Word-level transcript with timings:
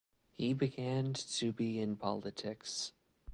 He 0.35 0.53
began 0.55 1.13
to 1.13 1.51
be 1.53 1.79
in 1.79 1.95
politics. 1.95 2.91